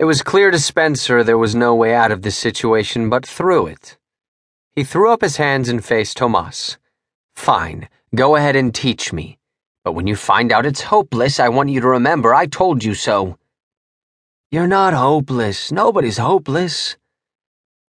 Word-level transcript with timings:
It 0.00 0.06
was 0.06 0.22
clear 0.22 0.50
to 0.50 0.58
Spenser 0.58 1.22
there 1.22 1.36
was 1.36 1.54
no 1.54 1.74
way 1.74 1.94
out 1.94 2.10
of 2.10 2.22
this 2.22 2.34
situation 2.34 3.10
but 3.10 3.26
through 3.26 3.66
it. 3.66 3.98
He 4.74 4.82
threw 4.82 5.12
up 5.12 5.20
his 5.20 5.36
hands 5.36 5.68
and 5.68 5.84
faced 5.84 6.16
Tomas. 6.16 6.78
Fine, 7.36 7.86
go 8.14 8.34
ahead 8.34 8.56
and 8.56 8.74
teach 8.74 9.12
me. 9.12 9.38
But 9.84 9.92
when 9.92 10.06
you 10.06 10.16
find 10.16 10.52
out 10.52 10.64
it's 10.64 10.80
hopeless, 10.80 11.38
I 11.38 11.50
want 11.50 11.68
you 11.68 11.82
to 11.82 11.88
remember 11.88 12.34
I 12.34 12.46
told 12.46 12.82
you 12.82 12.94
so. 12.94 13.36
You're 14.50 14.66
not 14.66 14.94
hopeless. 14.94 15.70
Nobody's 15.70 16.16
hopeless. 16.16 16.96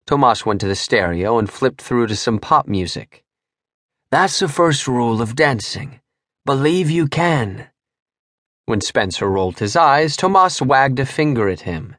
Tomas 0.05 0.45
went 0.45 0.59
to 0.59 0.67
the 0.67 0.75
stereo 0.75 1.39
and 1.39 1.49
flipped 1.49 1.81
through 1.81 2.07
to 2.07 2.17
some 2.17 2.39
pop 2.39 2.67
music. 2.67 3.23
That's 4.09 4.37
the 4.37 4.49
first 4.49 4.85
rule 4.85 5.21
of 5.21 5.37
dancing. 5.37 6.01
Believe 6.43 6.89
you 6.89 7.07
can. 7.07 7.69
When 8.65 8.81
Spenser 8.81 9.29
rolled 9.29 9.59
his 9.59 9.77
eyes, 9.77 10.17
Tomas 10.17 10.61
wagged 10.61 10.99
a 10.99 11.05
finger 11.05 11.47
at 11.47 11.61
him. 11.61 11.95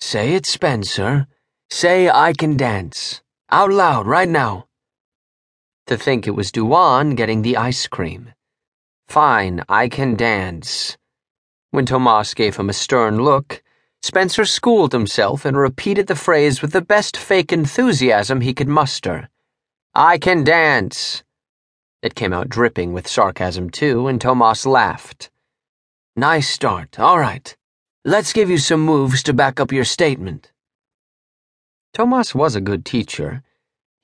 Say 0.00 0.34
it, 0.34 0.46
Spenser. 0.46 1.26
Say 1.70 2.08
I 2.08 2.32
can 2.32 2.56
dance. 2.56 3.20
Out 3.50 3.70
loud, 3.70 4.06
right 4.06 4.28
now. 4.28 4.66
To 5.86 5.96
think 5.96 6.26
it 6.26 6.32
was 6.32 6.52
Duon 6.52 7.16
getting 7.16 7.42
the 7.42 7.56
ice 7.56 7.86
cream. 7.86 8.32
Fine, 9.08 9.64
I 9.68 9.88
can 9.88 10.16
dance. 10.16 10.96
When 11.70 11.86
Tomas 11.86 12.34
gave 12.34 12.56
him 12.56 12.70
a 12.70 12.74
stern 12.74 13.22
look, 13.22 13.62
Spenser 14.02 14.44
schooled 14.44 14.92
himself 14.92 15.44
and 15.44 15.56
repeated 15.56 16.06
the 16.06 16.14
phrase 16.14 16.62
with 16.62 16.72
the 16.72 16.80
best 16.80 17.16
fake 17.16 17.52
enthusiasm 17.52 18.40
he 18.40 18.54
could 18.54 18.68
muster. 18.68 19.28
I 19.94 20.18
can 20.18 20.44
dance. 20.44 21.24
It 22.02 22.14
came 22.14 22.32
out 22.32 22.48
dripping 22.48 22.92
with 22.92 23.08
sarcasm, 23.08 23.70
too, 23.70 24.06
and 24.06 24.20
Tomas 24.20 24.64
laughed. 24.64 25.30
Nice 26.14 26.48
start. 26.48 26.98
All 27.00 27.18
right. 27.18 27.56
Let's 28.04 28.32
give 28.32 28.48
you 28.48 28.58
some 28.58 28.80
moves 28.80 29.24
to 29.24 29.32
back 29.32 29.58
up 29.58 29.72
your 29.72 29.84
statement. 29.84 30.52
Tomas 31.92 32.32
was 32.32 32.54
a 32.54 32.60
good 32.60 32.84
teacher. 32.84 33.42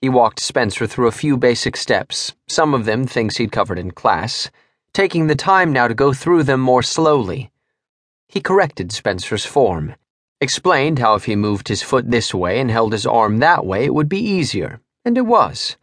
He 0.01 0.09
walked 0.09 0.41
Spenser 0.41 0.89
through 0.89 1.07
a 1.07 1.13
few 1.13 1.37
basic 1.37 1.77
steps, 1.77 2.35
some 2.49 2.75
of 2.75 2.87
them 2.87 3.07
things 3.07 3.37
he'd 3.37 3.53
covered 3.53 3.79
in 3.79 3.93
class, 3.93 4.51
taking 4.93 5.29
the 5.29 5.37
time 5.37 5.73
now 5.73 5.87
to 5.87 5.95
go 5.95 6.13
through 6.13 6.43
them 6.43 6.61
more 6.61 6.83
slowly. 6.83 7.53
He 8.29 8.41
corrected 8.41 8.91
Spenser's 8.91 9.47
form, 9.47 9.95
explained 10.41 10.99
how 10.99 11.15
if 11.15 11.27
he 11.27 11.37
moved 11.37 11.69
his 11.69 11.83
foot 11.83 12.11
this 12.11 12.35
way 12.35 12.59
and 12.59 12.73
held 12.73 12.93
his 12.93 13.07
arm 13.07 13.39
that 13.39 13.65
way, 13.65 13.85
it 13.85 13.95
would 13.95 14.09
be 14.09 14.19
easier, 14.19 14.81
and 15.05 15.17
it 15.17 15.25
was. 15.25 15.77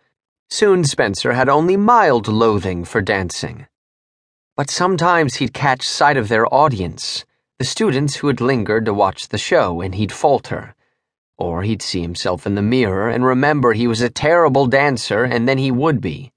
Soon 0.49 0.83
Spenser 0.83 1.31
had 1.31 1.47
only 1.47 1.77
mild 1.77 2.27
loathing 2.27 2.83
for 2.83 3.01
dancing. 3.01 3.67
But 4.57 4.69
sometimes 4.69 5.35
he'd 5.35 5.53
catch 5.53 5.87
sight 5.87 6.17
of 6.17 6.27
their 6.27 6.53
audience 6.53 7.23
the 7.61 7.65
students 7.65 8.15
who 8.15 8.25
had 8.25 8.41
lingered 8.41 8.85
to 8.85 8.91
watch 8.91 9.27
the 9.27 9.37
show, 9.37 9.81
and 9.81 9.93
he'd 9.93 10.11
falter. 10.11 10.73
Or 11.37 11.61
he'd 11.61 11.83
see 11.83 12.01
himself 12.01 12.47
in 12.47 12.55
the 12.55 12.63
mirror 12.63 13.07
and 13.07 13.23
remember 13.23 13.73
he 13.73 13.85
was 13.85 14.01
a 14.01 14.09
terrible 14.09 14.65
dancer, 14.65 15.25
and 15.25 15.47
then 15.47 15.59
he 15.59 15.69
would 15.69 16.01
be. 16.01 16.31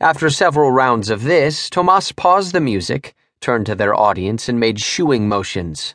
After 0.00 0.30
several 0.30 0.70
rounds 0.70 1.10
of 1.10 1.24
this, 1.24 1.68
Tomas 1.68 2.10
paused 2.12 2.54
the 2.54 2.60
music, 2.62 3.14
turned 3.42 3.66
to 3.66 3.74
their 3.74 3.94
audience, 3.94 4.48
and 4.48 4.58
made 4.58 4.80
shooing 4.80 5.28
motions. 5.28 5.94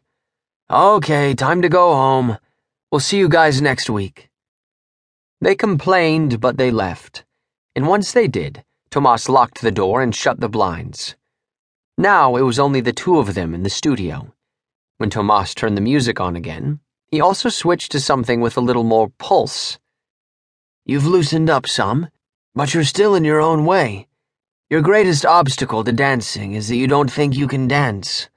Okay, 0.70 1.34
time 1.34 1.64
to 1.64 1.68
go 1.68 1.96
home. 1.96 2.38
We'll 2.92 3.00
see 3.00 3.18
you 3.18 3.28
guys 3.28 3.64
next 3.64 3.90
week. 3.90 4.30
They 5.42 5.56
complained, 5.56 6.40
but 6.40 6.58
they 6.58 6.70
left. 6.70 7.26
And 7.76 7.88
once 7.88 8.12
they 8.12 8.28
did, 8.28 8.64
Tomas 8.92 9.28
locked 9.28 9.62
the 9.62 9.72
door 9.72 10.04
and 10.04 10.14
shut 10.14 10.40
the 10.40 10.50
blinds. 10.50 11.16
Now 11.98 12.36
it 12.36 12.42
was 12.42 12.60
only 12.60 12.82
the 12.82 12.92
two 12.92 13.20
of 13.20 13.36
them 13.36 13.54
in 13.54 13.64
the 13.64 13.70
studio. 13.70 14.34
When 14.98 15.10
Tomas 15.10 15.56
turned 15.56 15.78
the 15.78 15.82
music 15.82 16.20
on 16.20 16.36
again, 16.36 16.82
he 17.08 17.22
also 17.22 17.48
switched 17.48 17.94
to 17.94 18.02
something 18.02 18.42
with 18.42 18.58
a 18.58 18.62
little 18.62 18.84
more 18.84 19.10
pulse. 19.18 19.80
You've 20.86 21.08
loosened 21.08 21.50
up 21.50 21.66
some, 21.66 22.10
but 22.54 22.74
you're 22.74 22.84
still 22.84 23.16
in 23.16 23.24
your 23.24 23.40
own 23.40 23.64
way. 23.64 24.08
Your 24.70 24.82
greatest 24.82 25.26
obstacle 25.26 25.86
to 25.86 25.94
dancing 25.94 26.54
is 26.54 26.68
that 26.68 26.76
you 26.76 26.86
don't 26.86 27.10
think 27.10 27.34
you 27.34 27.48
can 27.48 27.66
dance. 27.66 28.30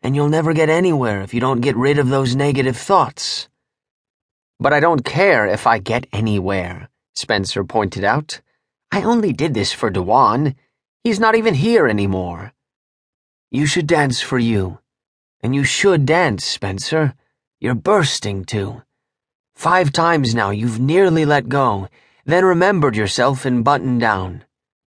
And 0.00 0.16
you'll 0.16 0.30
never 0.30 0.54
get 0.54 0.70
anywhere 0.70 1.20
if 1.20 1.34
you 1.34 1.40
don't 1.40 1.60
get 1.60 1.76
rid 1.76 1.98
of 1.98 2.08
those 2.08 2.34
negative 2.34 2.76
thoughts. 2.76 3.50
But 4.58 4.72
I 4.72 4.80
don't 4.80 5.04
care 5.04 5.46
if 5.46 5.66
I 5.66 5.78
get 5.78 6.06
anywhere, 6.10 6.88
Spenser 7.14 7.64
pointed 7.64 8.02
out. 8.02 8.40
I 8.90 9.02
only 9.02 9.34
did 9.34 9.52
this 9.52 9.74
for 9.74 9.90
Duon. 9.90 10.54
He's 11.02 11.20
not 11.20 11.34
even 11.34 11.52
here 11.52 11.86
anymore. 11.86 12.53
You 13.54 13.66
should 13.66 13.86
dance 13.86 14.20
for 14.20 14.36
you. 14.36 14.80
And 15.40 15.54
you 15.54 15.62
should 15.62 16.06
dance, 16.06 16.44
Spenser. 16.44 17.14
You're 17.60 17.76
bursting 17.76 18.44
to. 18.46 18.82
Five 19.54 19.92
times 19.92 20.34
now 20.34 20.50
you've 20.50 20.80
nearly 20.80 21.24
let 21.24 21.48
go, 21.48 21.86
then 22.24 22.44
remembered 22.44 22.96
yourself 22.96 23.44
and 23.44 23.62
buttoned 23.62 24.00
down. 24.00 24.44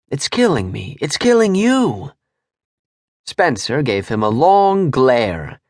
It's 0.08 0.28
killing 0.28 0.70
me. 0.70 0.96
It's 1.00 1.16
killing 1.16 1.56
you. 1.56 2.12
Spenser 3.26 3.82
gave 3.82 4.06
him 4.06 4.22
a 4.22 4.28
long 4.28 4.88
glare. 4.88 5.60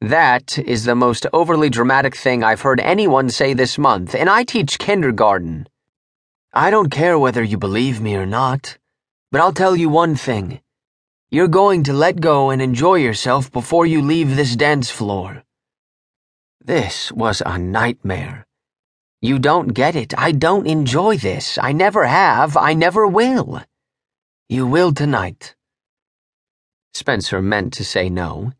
That 0.00 0.56
is 0.60 0.84
the 0.84 0.94
most 0.94 1.26
overly 1.32 1.70
dramatic 1.70 2.14
thing 2.14 2.44
I've 2.44 2.60
heard 2.60 2.78
anyone 2.78 3.30
say 3.30 3.52
this 3.52 3.78
month, 3.78 4.14
and 4.14 4.30
I 4.30 4.44
teach 4.44 4.78
kindergarten. 4.78 5.66
I 6.54 6.70
don't 6.70 6.92
care 6.92 7.18
whether 7.18 7.42
you 7.42 7.58
believe 7.58 8.00
me 8.00 8.14
or 8.14 8.26
not, 8.26 8.78
but 9.32 9.40
I'll 9.40 9.52
tell 9.52 9.74
you 9.74 9.88
one 9.88 10.14
thing. 10.14 10.61
You're 11.34 11.48
going 11.48 11.82
to 11.84 11.94
let 11.94 12.20
go 12.20 12.50
and 12.50 12.60
enjoy 12.60 12.96
yourself 12.96 13.50
before 13.50 13.86
you 13.86 14.02
leave 14.02 14.36
this 14.36 14.54
dance 14.54 14.90
floor. 14.90 15.44
This 16.62 17.10
was 17.10 17.40
a 17.46 17.56
nightmare. 17.56 18.46
You 19.22 19.38
don't 19.38 19.68
get 19.68 19.96
it. 19.96 20.12
I 20.18 20.32
don't 20.32 20.66
enjoy 20.66 21.16
this. 21.16 21.56
I 21.56 21.72
never 21.72 22.04
have. 22.04 22.54
I 22.58 22.74
never 22.74 23.06
will. 23.06 23.62
You 24.50 24.66
will 24.66 24.92
tonight. 24.92 25.54
Spenser 26.92 27.40
meant 27.40 27.72
to 27.72 27.82
say 27.84 28.10
no. 28.10 28.52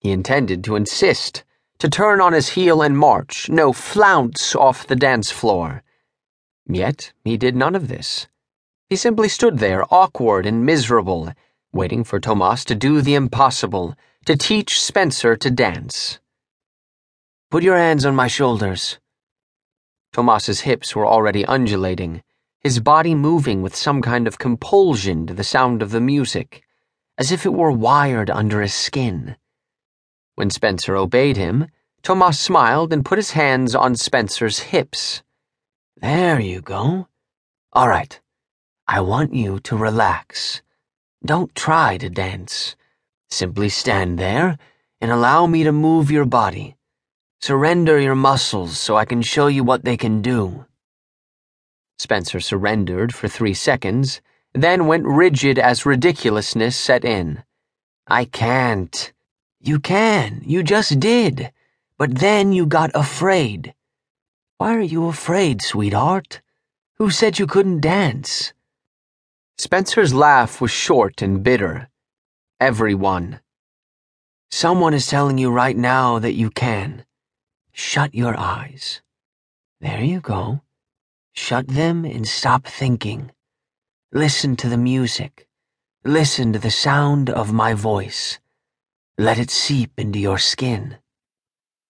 He 0.00 0.10
intended 0.10 0.64
to 0.64 0.74
insist, 0.74 1.44
to 1.78 1.88
turn 1.88 2.20
on 2.20 2.32
his 2.32 2.48
heel 2.48 2.82
and 2.82 2.98
march, 2.98 3.48
no 3.48 3.72
flounce 3.72 4.56
off 4.56 4.88
the 4.88 4.96
dance 4.96 5.30
floor. 5.30 5.84
Yet 6.66 7.12
he 7.22 7.36
did 7.36 7.54
none 7.54 7.76
of 7.76 7.86
this. 7.86 8.26
He 8.90 8.96
simply 8.96 9.28
stood 9.28 9.58
there, 9.58 9.84
awkward 9.94 10.46
and 10.46 10.66
miserable 10.66 11.32
waiting 11.78 12.02
for 12.02 12.18
Tomas 12.18 12.64
to 12.64 12.74
do 12.74 13.00
the 13.00 13.14
impossible, 13.14 13.94
to 14.24 14.36
teach 14.36 14.80
Spenser 14.80 15.36
to 15.38 15.48
dance. 15.48 16.18
Put 17.52 17.62
your 17.62 17.76
hands 17.76 18.04
on 18.04 18.16
my 18.16 18.26
shoulders. 18.26 18.98
Tomas's 20.12 20.62
hips 20.62 20.96
were 20.96 21.06
already 21.06 21.46
undulating, 21.46 22.24
his 22.58 22.80
body 22.80 23.14
moving 23.14 23.62
with 23.62 23.76
some 23.76 24.02
kind 24.02 24.26
of 24.26 24.40
compulsion 24.40 25.24
to 25.28 25.34
the 25.34 25.44
sound 25.44 25.80
of 25.80 25.92
the 25.92 26.00
music, 26.00 26.64
as 27.16 27.30
if 27.30 27.46
it 27.46 27.54
were 27.54 27.70
wired 27.70 28.28
under 28.28 28.60
his 28.60 28.74
skin. 28.74 29.36
When 30.34 30.50
Spenser 30.50 30.96
obeyed 30.96 31.36
him, 31.36 31.68
Tomas 32.02 32.40
smiled 32.40 32.92
and 32.92 33.04
put 33.04 33.18
his 33.18 33.30
hands 33.30 33.76
on 33.76 33.94
Spenser's 33.94 34.58
hips. 34.58 35.22
There 35.96 36.40
you 36.40 36.60
go. 36.60 37.06
All 37.72 37.88
right. 37.88 38.18
I 38.88 39.00
want 39.00 39.32
you 39.32 39.60
to 39.60 39.76
relax. 39.76 40.60
Don't 41.24 41.54
try 41.54 41.98
to 41.98 42.08
dance. 42.08 42.76
Simply 43.28 43.68
stand 43.68 44.18
there 44.18 44.56
and 45.00 45.10
allow 45.10 45.46
me 45.46 45.64
to 45.64 45.72
move 45.72 46.10
your 46.10 46.24
body. 46.24 46.76
Surrender 47.40 47.98
your 47.98 48.14
muscles 48.14 48.78
so 48.78 48.96
I 48.96 49.04
can 49.04 49.22
show 49.22 49.46
you 49.48 49.64
what 49.64 49.84
they 49.84 49.96
can 49.96 50.22
do. 50.22 50.66
Spenser 51.98 52.40
surrendered 52.40 53.14
for 53.14 53.28
three 53.28 53.54
seconds, 53.54 54.20
then 54.54 54.86
went 54.86 55.04
rigid 55.06 55.58
as 55.58 55.84
ridiculousness 55.84 56.76
set 56.76 57.04
in. 57.04 57.42
I 58.06 58.24
can't. 58.24 59.12
You 59.60 59.80
can. 59.80 60.42
You 60.44 60.62
just 60.62 61.00
did. 61.00 61.52
But 61.98 62.20
then 62.20 62.52
you 62.52 62.64
got 62.64 62.90
afraid. 62.94 63.74
Why 64.56 64.74
are 64.74 64.80
you 64.80 65.08
afraid, 65.08 65.62
sweetheart? 65.62 66.40
Who 66.96 67.10
said 67.10 67.38
you 67.38 67.46
couldn't 67.46 67.80
dance? 67.80 68.52
Spenser's 69.58 70.14
laugh 70.14 70.60
was 70.60 70.70
short 70.70 71.20
and 71.20 71.42
bitter. 71.42 71.88
Everyone. 72.60 73.40
Someone 74.52 74.94
is 74.94 75.08
telling 75.08 75.36
you 75.36 75.50
right 75.50 75.76
now 75.76 76.20
that 76.20 76.34
you 76.34 76.48
can. 76.48 77.04
Shut 77.72 78.14
your 78.14 78.38
eyes. 78.38 79.02
There 79.80 80.00
you 80.00 80.20
go. 80.20 80.60
Shut 81.32 81.66
them 81.66 82.04
and 82.04 82.26
stop 82.26 82.68
thinking. 82.68 83.32
Listen 84.12 84.54
to 84.56 84.68
the 84.68 84.78
music. 84.78 85.48
Listen 86.04 86.52
to 86.52 86.60
the 86.60 86.70
sound 86.70 87.28
of 87.28 87.52
my 87.52 87.74
voice. 87.74 88.38
Let 89.18 89.40
it 89.40 89.50
seep 89.50 89.90
into 89.98 90.20
your 90.20 90.38
skin. 90.38 90.98